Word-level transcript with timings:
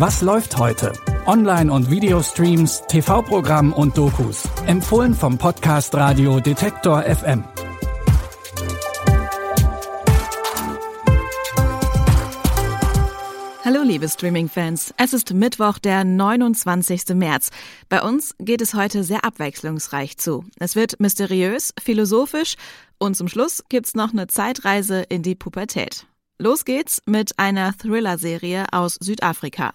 Was 0.00 0.22
läuft 0.22 0.56
heute? 0.56 0.94
Online- 1.26 1.70
und 1.70 1.90
Videostreams, 1.90 2.84
TV-Programm 2.88 3.74
und 3.74 3.98
Dokus. 3.98 4.48
Empfohlen 4.64 5.12
vom 5.12 5.36
Podcast 5.36 5.94
Radio 5.94 6.40
Detektor 6.40 7.02
FM. 7.02 7.44
Hallo 13.62 13.82
liebe 13.82 14.08
Streaming-Fans, 14.08 14.94
es 14.96 15.12
ist 15.12 15.34
Mittwoch, 15.34 15.78
der 15.78 16.04
29. 16.04 17.10
März. 17.10 17.50
Bei 17.90 18.00
uns 18.00 18.34
geht 18.38 18.62
es 18.62 18.72
heute 18.72 19.04
sehr 19.04 19.26
abwechslungsreich 19.26 20.16
zu. 20.16 20.46
Es 20.58 20.76
wird 20.76 20.98
mysteriös, 20.98 21.74
philosophisch 21.78 22.54
und 22.96 23.18
zum 23.18 23.28
Schluss 23.28 23.62
gibt's 23.68 23.94
noch 23.94 24.12
eine 24.12 24.28
Zeitreise 24.28 25.02
in 25.02 25.22
die 25.22 25.34
Pubertät. 25.34 26.06
Los 26.38 26.64
geht's 26.64 27.02
mit 27.04 27.38
einer 27.38 27.76
Thriller-Serie 27.76 28.64
aus 28.72 28.96
Südafrika. 28.98 29.74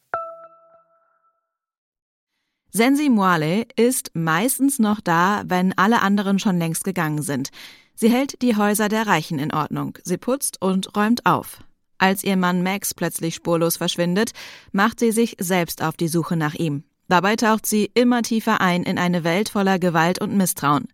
Sensi 2.73 3.09
Moale 3.09 3.65
ist 3.75 4.11
meistens 4.13 4.79
noch 4.79 5.01
da, 5.01 5.43
wenn 5.45 5.77
alle 5.77 6.01
anderen 6.01 6.39
schon 6.39 6.57
längst 6.57 6.85
gegangen 6.85 7.21
sind. 7.21 7.49
Sie 7.95 8.09
hält 8.09 8.41
die 8.41 8.55
Häuser 8.55 8.87
der 8.87 9.07
Reichen 9.07 9.39
in 9.39 9.53
Ordnung. 9.53 9.97
Sie 10.05 10.17
putzt 10.17 10.61
und 10.61 10.95
räumt 10.95 11.25
auf. 11.25 11.59
Als 11.97 12.23
ihr 12.23 12.37
Mann 12.37 12.63
Max 12.63 12.93
plötzlich 12.93 13.35
spurlos 13.35 13.75
verschwindet, 13.75 14.31
macht 14.71 15.01
sie 15.01 15.11
sich 15.11 15.35
selbst 15.37 15.83
auf 15.83 15.97
die 15.97 16.07
Suche 16.07 16.37
nach 16.37 16.55
ihm. 16.55 16.85
Dabei 17.09 17.35
taucht 17.35 17.65
sie 17.65 17.91
immer 17.93 18.21
tiefer 18.21 18.61
ein 18.61 18.83
in 18.83 18.97
eine 18.97 19.25
Welt 19.25 19.49
voller 19.49 19.77
Gewalt 19.77 20.21
und 20.21 20.35
Misstrauen. 20.37 20.87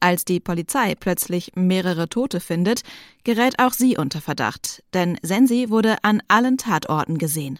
Als 0.00 0.26
die 0.26 0.40
Polizei 0.40 0.94
plötzlich 0.94 1.52
mehrere 1.54 2.10
Tote 2.10 2.38
findet, 2.38 2.82
gerät 3.24 3.58
auch 3.58 3.72
sie 3.72 3.96
unter 3.96 4.20
Verdacht, 4.20 4.84
denn 4.92 5.18
Sensi 5.22 5.70
wurde 5.70 5.96
an 6.02 6.22
allen 6.28 6.58
Tatorten 6.58 7.16
gesehen. 7.16 7.58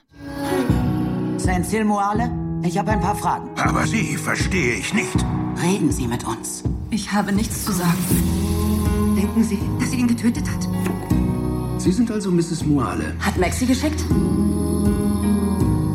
Sensil 1.39 1.85
Moale, 1.85 2.44
ich 2.65 2.79
habe 2.79 2.93
ein 2.93 3.01
paar 3.01 3.17
Fragen. 3.17 3.49
Aber 3.57 3.87
Sie 3.87 4.17
verstehe 4.17 4.75
ich 4.75 4.95
nicht. 4.95 5.15
Reden 5.63 5.93
Sie 5.93 6.07
mit 6.07 6.25
uns. 6.25 6.63
Ich 6.91 7.13
habe 7.13 7.33
nichts 7.33 7.65
zu 7.65 7.73
sagen. 7.73 7.99
Denken 9.17 9.45
Sie, 9.45 9.59
dass 9.79 9.91
sie 9.91 9.99
ihn 9.99 10.09
getötet 10.09 10.45
hat? 10.51 10.67
Sie 11.79 11.93
sind 11.93 12.11
also 12.11 12.31
Mrs. 12.31 12.65
Moale. 12.65 13.15
Hat 13.21 13.37
Max 13.37 13.59
sie 13.59 13.67
geschickt? 13.67 14.01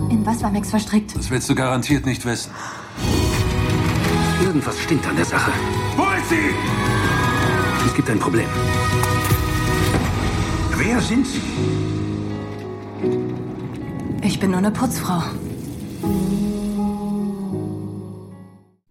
In 0.10 0.22
was 0.24 0.44
war 0.44 0.52
Max 0.52 0.70
verstrickt? 0.70 1.16
Das 1.16 1.30
willst 1.32 1.50
du 1.50 1.56
garantiert 1.56 2.06
nicht 2.06 2.26
wissen. 2.26 2.52
Irgendwas 4.44 4.80
stinkt 4.80 5.08
an 5.08 5.16
der 5.16 5.26
Sache. 5.26 5.52
Holt 5.98 6.26
sie! 6.30 6.54
Es 7.88 7.96
gibt 7.96 8.10
ein 8.10 8.20
Problem. 8.20 8.48
Wer 10.78 11.02
sind 11.02 11.26
Sie? 11.28 11.42
Ich 14.22 14.40
bin 14.40 14.52
nur 14.52 14.60
eine 14.60 14.72
Putzfrau. 14.72 15.24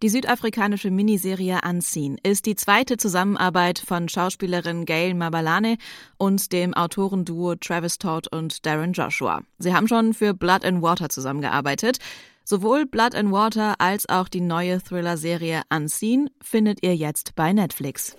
Die 0.01 0.11
südafrikanische 0.11 0.93
Miniserie 0.93 1.59
Unseen 1.69 2.19
ist 2.23 2.47
die 2.47 2.55
zweite 2.55 2.99
Zusammenarbeit 2.99 3.81
von 3.81 4.09
Schauspielerin 4.09 4.85
Gail 4.85 5.13
Mabalane 5.15 5.77
und 6.19 6.53
dem 6.53 6.73
Autorenduo 6.73 7.57
Travis 7.57 7.99
Todd 7.99 8.29
und 8.29 8.65
Darren 8.65 8.93
Joshua. 8.93 9.43
Sie 9.59 9.75
haben 9.75 9.89
schon 9.89 10.15
für 10.15 10.35
Blood 10.35 10.65
and 10.65 10.83
Water 10.83 11.09
zusammengearbeitet. 11.09 11.99
Sowohl 12.45 12.87
Blood 12.87 13.17
and 13.17 13.33
Water 13.33 13.75
als 13.81 14.09
auch 14.09 14.29
die 14.29 14.41
neue 14.41 14.81
Thriller-Serie 14.81 15.63
Unseen 15.69 16.31
findet 16.41 16.85
ihr 16.85 16.95
jetzt 16.95 17.35
bei 17.35 17.53
Netflix. 17.53 18.17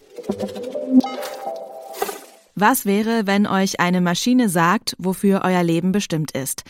Was 2.55 2.85
wäre, 2.85 3.25
wenn 3.25 3.47
euch 3.47 3.79
eine 3.79 4.01
Maschine 4.01 4.49
sagt, 4.49 4.97
wofür 4.99 5.43
euer 5.45 5.63
Leben 5.63 5.93
bestimmt 5.93 6.31
ist? 6.31 6.63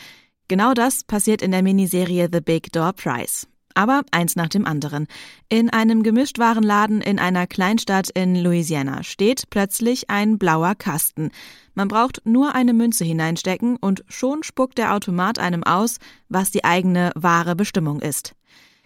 Genau 0.46 0.72
das 0.72 1.02
passiert 1.02 1.42
in 1.42 1.50
der 1.50 1.64
Miniserie 1.64 2.28
The 2.32 2.40
Big 2.40 2.70
Door 2.72 2.92
Prize. 2.92 3.49
Aber 3.74 4.02
eins 4.10 4.36
nach 4.36 4.48
dem 4.48 4.66
anderen. 4.66 5.06
In 5.48 5.70
einem 5.70 6.02
Gemischtwarenladen 6.02 7.00
in 7.00 7.18
einer 7.18 7.46
Kleinstadt 7.46 8.10
in 8.10 8.36
Louisiana 8.36 9.02
steht 9.02 9.44
plötzlich 9.50 10.10
ein 10.10 10.38
blauer 10.38 10.74
Kasten. 10.74 11.30
Man 11.74 11.88
braucht 11.88 12.22
nur 12.24 12.54
eine 12.54 12.72
Münze 12.72 13.04
hineinstecken 13.04 13.76
und 13.76 14.04
schon 14.08 14.42
spuckt 14.42 14.78
der 14.78 14.94
Automat 14.94 15.38
einem 15.38 15.62
aus, 15.62 15.98
was 16.28 16.50
die 16.50 16.64
eigene 16.64 17.12
wahre 17.14 17.54
Bestimmung 17.54 18.00
ist. 18.00 18.34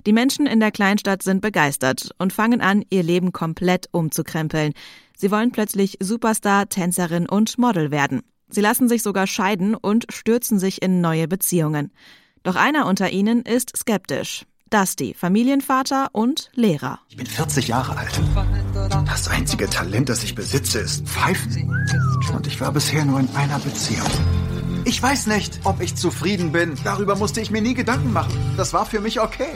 Die 0.07 0.13
Menschen 0.13 0.47
in 0.47 0.61
der 0.61 0.71
Kleinstadt 0.71 1.23
sind 1.23 1.41
begeistert 1.41 2.11
und 2.19 2.33
fangen 2.33 2.61
an, 2.61 2.85
ihr 2.91 3.03
Leben 3.03 3.33
komplett 3.33 3.89
umzukrempeln. 3.91 4.75
Sie 5.17 5.31
wollen 5.31 5.51
plötzlich 5.51 5.97
Superstar, 6.01 6.69
Tänzerin 6.69 7.27
und 7.27 7.57
Model 7.57 7.91
werden. 7.91 8.21
Sie 8.51 8.61
lassen 8.61 8.89
sich 8.89 9.03
sogar 9.03 9.27
scheiden 9.27 9.75
und 9.75 10.07
stürzen 10.11 10.59
sich 10.59 10.83
in 10.83 11.01
neue 11.01 11.27
Beziehungen. 11.27 11.91
Doch 12.43 12.57
einer 12.57 12.87
unter 12.87 13.11
ihnen 13.11 13.43
ist 13.43 13.75
skeptisch. 13.77 14.45
Dusty, 14.75 15.15
Familienvater 15.17 16.09
und 16.11 16.51
Lehrer. 16.55 16.99
Ich 17.09 17.17
bin 17.17 17.27
40 17.27 17.69
Jahre 17.69 17.97
alt. 17.97 18.21
Das 19.07 19.29
einzige 19.29 19.71
Talent, 19.71 20.09
das 20.09 20.25
ich 20.25 20.35
besitze, 20.35 20.81
ist 20.81 21.07
Pfeifen. 21.07 21.71
Und 22.35 22.49
ich 22.49 22.61
war 22.61 22.73
bisher 22.73 23.05
nur 23.05 23.21
in 23.21 23.29
einer 23.37 23.61
Beziehung. 23.61 24.11
Ich 24.85 25.01
weiß 25.01 25.29
nicht, 25.29 25.61
ob 25.63 25.81
ich 25.81 25.95
zufrieden 25.95 26.51
bin. 26.51 26.75
Darüber 26.83 27.15
musste 27.15 27.41
ich 27.41 27.53
mir 27.53 27.63
nie 27.63 27.75
Gedanken 27.75 28.13
machen. 28.13 28.33
Das 28.57 28.73
war 28.73 28.85
für 28.85 28.99
mich 28.99 29.21
okay. 29.21 29.53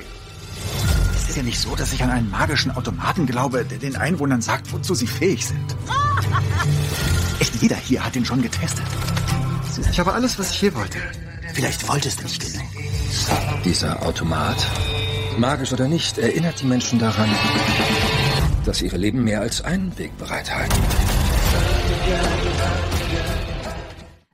Es 1.17 1.31
ist 1.31 1.37
ja 1.37 1.43
nicht 1.43 1.59
so, 1.59 1.75
dass 1.75 1.93
ich 1.93 2.01
an 2.05 2.11
einen 2.11 2.31
magischen 2.31 2.71
Automaten 2.71 3.27
glaube, 3.27 3.65
der 3.65 3.79
den 3.79 3.97
Einwohnern 3.97 4.41
sagt, 4.41 4.73
wozu 4.73 4.95
sie 4.95 5.09
fähig 5.09 5.45
sind. 5.45 5.77
Echt 7.41 7.57
jeder 7.61 7.77
hier 7.77 8.05
hat 8.05 8.15
ihn 8.15 8.25
schon 8.25 8.41
getestet. 8.41 8.85
Ich 9.91 9.99
habe 9.99 10.13
alles, 10.13 10.39
was 10.39 10.53
ich 10.53 10.63
je 10.63 10.73
wollte. 10.77 10.99
Vielleicht 11.55 11.89
wolltest 11.89 12.21
du 12.21 12.23
nicht 12.23 12.41
genug. 12.41 12.67
Dieser 13.65 14.07
Automat, 14.07 14.65
magisch 15.39 15.73
oder 15.73 15.89
nicht, 15.89 16.19
erinnert 16.19 16.61
die 16.61 16.67
Menschen 16.67 16.99
daran, 16.99 17.29
dass 18.65 18.83
ihre 18.83 18.97
Leben 18.97 19.25
mehr 19.25 19.41
als 19.41 19.63
einen 19.63 19.97
Weg 19.99 20.17
bereithalten. 20.19 20.79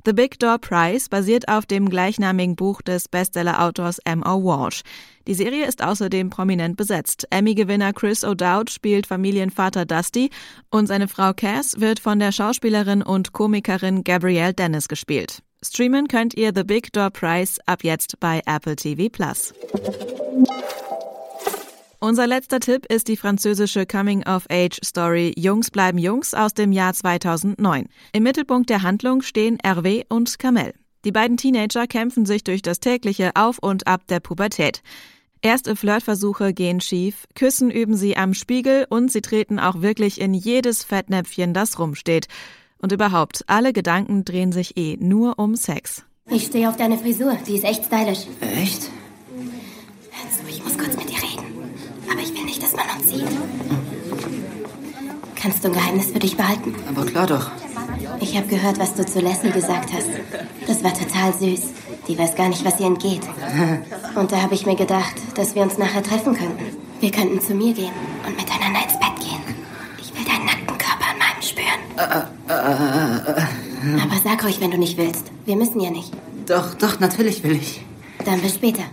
The 0.07 0.13
Big 0.13 0.39
Door 0.39 0.59
Prize 0.59 1.09
basiert 1.09 1.49
auf 1.49 1.65
dem 1.65 1.89
gleichnamigen 1.89 2.57
Buch 2.57 2.83
des 2.83 3.09
Bestseller-Autors 3.09 4.01
M.O. 4.05 4.45
Walsh. 4.45 4.83
Die 5.27 5.33
Serie 5.33 5.67
ist 5.67 5.83
außerdem 5.83 6.29
prominent 6.29 6.77
besetzt. 6.77 7.27
Emmy-Gewinner 7.31 7.95
Chris 7.95 8.23
O'Dowd 8.23 8.71
spielt 8.71 9.07
Familienvater 9.07 9.87
Dusty 9.87 10.29
und 10.71 10.89
seine 10.89 11.09
Frau 11.09 11.33
Cass 11.33 11.81
wird 11.81 12.01
von 12.01 12.19
der 12.19 12.33
Schauspielerin 12.33 13.03
und 13.03 13.33
Komikerin 13.33 14.05
Gabrielle 14.05 14.53
Dennis 14.53 14.89
gespielt. 14.89 15.43
Streamen 15.65 16.09
könnt 16.09 16.35
ihr 16.35 16.53
The 16.55 16.65
Big 16.65 16.93
Door 16.93 17.09
Prize 17.09 17.59
ab 17.65 17.83
jetzt 17.83 18.21
bei 18.21 18.43
Apple 18.45 18.77
TV 18.77 19.09
Plus. 19.09 19.55
Unser 22.05 22.27
letzter 22.27 22.61
Tipp 22.61 22.85
ist 22.93 23.09
die 23.09 23.17
französische 23.17 23.87
Coming-of-Age-Story 23.87 25.33
Jungs 25.39 25.71
bleiben 25.71 25.97
Jungs 25.97 26.35
aus 26.35 26.53
dem 26.53 26.71
Jahr 26.71 26.93
2009. 26.93 27.87
Im 28.13 28.23
Mittelpunkt 28.23 28.69
der 28.69 28.83
Handlung 28.83 29.23
stehen 29.23 29.57
Hervé 29.65 30.05
und 30.11 30.39
Kamel. 30.39 30.75
Die 31.07 31.13
beiden 31.13 31.39
Teenager 31.39 31.87
kämpfen 31.87 32.27
sich 32.27 32.45
durch 32.45 32.61
das 32.61 32.79
tägliche 32.79 33.31
Auf 33.37 33.59
und 33.59 33.87
Ab 33.87 34.07
der 34.09 34.21
Pubertät. 34.21 34.83
Erste 35.41 35.77
Flirtversuche 35.77 36.53
gehen 36.53 36.83
schief, 36.83 37.25
Küssen 37.35 37.71
üben 37.71 37.97
sie 37.97 38.19
am 38.19 38.35
Spiegel 38.35 38.87
und 38.91 39.11
sie 39.11 39.23
treten 39.23 39.59
auch 39.59 39.81
wirklich 39.81 40.21
in 40.21 40.35
jedes 40.35 40.85
Fettnäpfchen, 40.85 41.55
das 41.55 41.79
rumsteht. 41.79 42.27
Und 42.77 42.93
überhaupt, 42.93 43.45
alle 43.47 43.73
Gedanken 43.73 44.27
drehen 44.27 44.53
sich 44.53 44.77
eh 44.77 44.99
nur 45.01 45.39
um 45.39 45.57
Sex. 45.57 46.05
Ich 46.29 46.45
stehe 46.45 46.69
auf 46.69 46.77
deine 46.77 46.99
Frisur, 46.99 47.39
die 47.47 47.57
ist 47.57 47.65
echt 47.65 47.87
stylisch. 47.87 48.27
Echt? 48.43 48.91
Hör 50.11 50.31
zu, 50.31 50.47
ich 50.51 50.63
muss 50.63 50.77
kurz 50.77 50.95
mit 50.99 51.09
dir 51.09 51.17
reden. 51.17 51.24
Aber 52.11 52.21
ich 52.21 52.35
will 52.35 52.45
nicht, 52.45 52.63
dass 52.63 52.73
man 52.75 52.87
uns 52.97 53.09
sieht. 53.09 53.27
Kannst 55.35 55.63
du 55.63 55.69
ein 55.69 55.75
Geheimnis 55.75 56.07
für 56.11 56.19
dich 56.19 56.37
behalten? 56.37 56.75
Aber 56.89 57.05
klar 57.05 57.27
doch. 57.27 57.51
Ich 58.21 58.37
habe 58.37 58.47
gehört, 58.47 58.79
was 58.79 58.95
du 58.95 59.05
zu 59.05 59.21
Leslie 59.21 59.51
gesagt 59.51 59.93
hast. 59.93 60.09
Das 60.67 60.83
war 60.83 60.95
total 60.95 61.33
süß. 61.33 61.61
Die 62.09 62.19
weiß 62.19 62.35
gar 62.35 62.49
nicht, 62.49 62.65
was 62.65 62.81
ihr 62.81 62.87
entgeht. 62.87 63.23
Und 64.15 64.33
da 64.33 64.41
habe 64.41 64.55
ich 64.55 64.67
mir 64.67 64.77
gedacht, 64.77 65.15
dass 65.35 65.55
wir 65.55 65.63
uns 65.63 65.79
nachher 65.79 66.03
treffen 66.03 66.35
könnten. 66.35 66.77
Wir 67.01 67.11
könnten 67.11 67.41
zu 67.41 67.55
mir 67.55 67.75
gehen 67.75 67.93
und 68.27 68.35
miteinander 68.37 68.81
ins 68.83 68.95
Bett 68.95 69.21
gehen. 69.21 69.43
Ich 70.01 70.15
will 70.17 70.25
deinen 70.25 70.47
nackten 70.47 70.79
Körper 70.79 71.05
an 71.11 71.19
meinem 71.19 71.43
spüren. 71.43 71.81
Aber 74.01 74.17
sag 74.23 74.43
ruhig, 74.43 74.59
wenn 74.61 74.71
du 74.71 74.79
nicht 74.79 74.97
willst. 74.97 75.31
Wir 75.45 75.57
müssen 75.57 75.81
ja 75.81 75.91
nicht. 75.91 76.13
Doch, 76.47 76.73
doch, 76.75 77.01
natürlich 77.01 77.43
will 77.43 77.57
ich. 77.57 77.83
Dann 78.25 78.41
bis 78.41 78.55
später. 78.55 78.85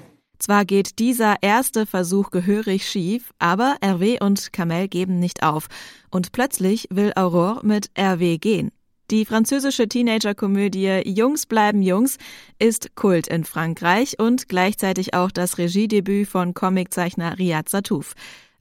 Zwar 0.42 0.66
geht 0.66 0.98
dieser 0.98 1.36
erste 1.44 1.86
Versuch 1.86 2.32
gehörig 2.32 2.90
schief, 2.90 3.32
aber 3.38 3.76
RW 3.86 4.18
und 4.22 4.52
Kamel 4.52 4.88
geben 4.88 5.20
nicht 5.20 5.44
auf. 5.44 5.68
Und 6.10 6.32
plötzlich 6.32 6.88
will 6.90 7.14
Aurore 7.16 7.64
mit 7.64 7.92
RW 7.96 8.40
gehen. 8.40 8.72
Die 9.12 9.26
französische 9.26 9.88
Teenager-Komödie 9.88 11.04
Jungs 11.06 11.46
bleiben 11.46 11.84
Jungs 11.84 12.18
ist 12.58 12.96
Kult 12.96 13.28
in 13.28 13.44
Frankreich 13.44 14.18
und 14.18 14.50
gleichzeitig 14.50 15.14
auch 15.14 15.30
das 15.30 15.60
Regiedebüt 15.60 16.28
von 16.28 16.56
Comiczeichner 16.56 17.38
Riyad 17.38 17.70
Satouf. 17.70 18.14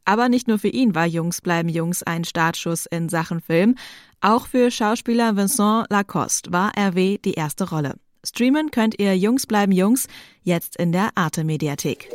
Aber 0.04 0.28
nicht 0.28 0.48
nur 0.48 0.58
für 0.58 0.68
ihn 0.68 0.94
war 0.94 1.06
Jungs 1.06 1.40
bleiben 1.40 1.70
Jungs 1.70 2.02
ein 2.02 2.24
Startschuss 2.24 2.84
in 2.84 3.08
Sachen 3.08 3.40
Film. 3.40 3.76
Auch 4.20 4.46
für 4.48 4.70
Schauspieler 4.70 5.34
Vincent 5.34 5.86
Lacoste 5.88 6.52
war 6.52 6.72
RW 6.76 7.16
die 7.24 7.34
erste 7.34 7.70
Rolle. 7.70 7.94
Streamen 8.24 8.70
könnt 8.70 8.98
ihr 8.98 9.16
Jungs 9.16 9.46
bleiben 9.46 9.72
Jungs 9.72 10.06
jetzt 10.42 10.76
in 10.76 10.92
der 10.92 11.10
Arte 11.14 11.44
Mediathek. 11.44 12.10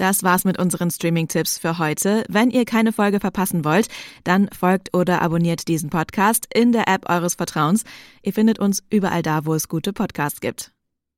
Das 0.00 0.22
war's 0.22 0.44
mit 0.44 0.58
unseren 0.58 0.90
Streaming-Tipps 0.90 1.58
für 1.58 1.76
heute. 1.78 2.24
Wenn 2.26 2.50
ihr 2.50 2.64
keine 2.64 2.90
Folge 2.90 3.20
verpassen 3.20 3.66
wollt, 3.66 3.88
dann 4.24 4.48
folgt 4.48 4.96
oder 4.96 5.20
abonniert 5.20 5.68
diesen 5.68 5.90
Podcast 5.90 6.46
in 6.54 6.72
der 6.72 6.88
App 6.88 7.10
eures 7.10 7.34
Vertrauens. 7.34 7.84
Ihr 8.22 8.32
findet 8.32 8.58
uns 8.58 8.82
überall 8.88 9.20
da, 9.22 9.44
wo 9.44 9.52
es 9.52 9.68
gute 9.68 9.92
Podcasts 9.92 10.40
gibt. 10.40 10.72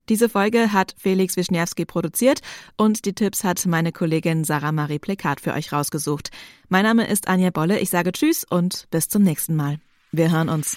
Diese 0.09 0.29
Folge 0.29 0.73
hat 0.73 0.97
Felix 0.99 1.37
Wischniewski 1.37 1.85
produziert 1.85 2.41
und 2.77 3.05
die 3.05 3.13
Tipps 3.13 3.45
hat 3.45 3.65
meine 3.67 3.93
Kollegin 3.93 4.43
Sarah 4.43 4.73
Marie 4.73 4.99
Plekat 4.99 5.41
für 5.41 5.53
euch 5.53 5.73
rausgesucht. 5.73 6.31
Mein 6.69 6.83
Name 6.83 7.07
ist 7.07 7.29
Anja 7.29 7.51
Bolle. 7.51 7.79
Ich 7.79 7.91
sage 7.91 8.11
Tschüss 8.11 8.43
und 8.43 8.89
bis 8.91 9.09
zum 9.09 9.23
nächsten 9.23 9.55
Mal. 9.55 9.79
Wir 10.11 10.33
hören 10.33 10.49
uns. 10.49 10.77